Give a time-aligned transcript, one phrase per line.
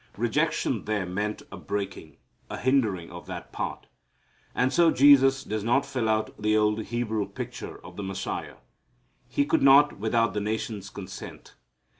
[0.17, 2.17] Rejection there meant a breaking,
[2.49, 3.85] a hindering of that part.
[4.55, 8.55] And so Jesus does not fill out the old Hebrew picture of the Messiah.
[9.27, 11.53] He could not without the nation's consent.